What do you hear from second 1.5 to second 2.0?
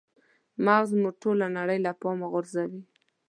نړۍ له